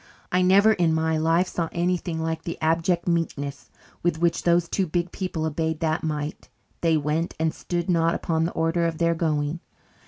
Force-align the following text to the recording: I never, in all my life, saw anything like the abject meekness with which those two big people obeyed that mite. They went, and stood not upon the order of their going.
I 0.31 0.41
never, 0.41 0.73
in 0.73 0.89
all 0.97 1.05
my 1.05 1.17
life, 1.19 1.47
saw 1.47 1.69
anything 1.71 2.23
like 2.23 2.41
the 2.41 2.59
abject 2.59 3.07
meekness 3.07 3.69
with 4.01 4.17
which 4.17 4.41
those 4.41 4.67
two 4.67 4.87
big 4.87 5.11
people 5.11 5.45
obeyed 5.45 5.79
that 5.81 6.01
mite. 6.01 6.49
They 6.81 6.97
went, 6.97 7.35
and 7.39 7.53
stood 7.53 7.87
not 7.87 8.15
upon 8.15 8.45
the 8.45 8.51
order 8.53 8.87
of 8.87 8.97
their 8.97 9.13
going. 9.13 9.59